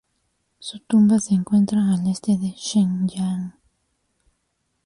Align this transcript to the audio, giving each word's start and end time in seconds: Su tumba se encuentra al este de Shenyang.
Su 0.57 0.79
tumba 0.79 1.19
se 1.19 1.35
encuentra 1.35 1.93
al 1.93 2.07
este 2.07 2.35
de 2.35 2.55
Shenyang. 2.57 3.53